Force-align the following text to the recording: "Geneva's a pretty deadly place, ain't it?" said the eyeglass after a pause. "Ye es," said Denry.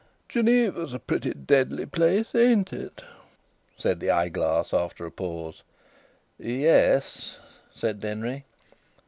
"Geneva's 0.27 0.95
a 0.95 0.99
pretty 0.99 1.31
deadly 1.31 1.85
place, 1.85 2.33
ain't 2.33 2.73
it?" 2.73 3.03
said 3.77 3.99
the 3.99 4.09
eyeglass 4.09 4.73
after 4.73 5.05
a 5.05 5.11
pause. 5.11 5.61
"Ye 6.39 6.65
es," 6.65 7.39
said 7.71 7.99
Denry. 7.99 8.45